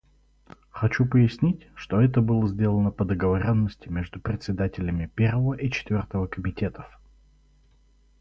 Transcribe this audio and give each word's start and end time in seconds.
Хочу 0.71 1.05
пояснить, 1.05 1.67
что 1.75 2.01
это 2.01 2.21
было 2.21 2.47
сделано 2.47 2.89
по 2.89 3.05
договоренности 3.05 3.87
между 3.87 4.19
председателями 4.19 5.05
Первого 5.05 5.53
и 5.53 5.69
Четвертого 5.69 6.25
комитетов. 6.25 6.99